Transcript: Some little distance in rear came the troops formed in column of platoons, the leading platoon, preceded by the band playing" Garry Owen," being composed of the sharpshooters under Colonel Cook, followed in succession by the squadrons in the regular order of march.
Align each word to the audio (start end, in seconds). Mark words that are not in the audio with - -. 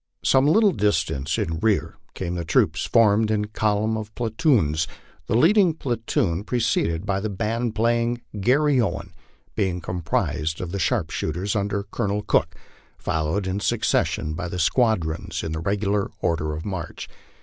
Some 0.23 0.47
little 0.47 0.71
distance 0.71 1.37
in 1.37 1.59
rear 1.59 1.95
came 2.15 2.33
the 2.33 2.43
troops 2.43 2.85
formed 2.87 3.29
in 3.29 3.45
column 3.45 3.95
of 3.97 4.15
platoons, 4.15 4.87
the 5.27 5.35
leading 5.35 5.75
platoon, 5.75 6.43
preceded 6.43 7.05
by 7.05 7.19
the 7.19 7.29
band 7.29 7.75
playing" 7.75 8.19
Garry 8.41 8.81
Owen," 8.81 9.13
being 9.53 9.79
composed 9.79 10.59
of 10.59 10.71
the 10.71 10.79
sharpshooters 10.79 11.55
under 11.55 11.83
Colonel 11.83 12.23
Cook, 12.23 12.55
followed 12.97 13.45
in 13.45 13.59
succession 13.59 14.33
by 14.33 14.47
the 14.47 14.57
squadrons 14.57 15.43
in 15.43 15.51
the 15.51 15.59
regular 15.59 16.09
order 16.19 16.55
of 16.55 16.65
march. 16.65 17.07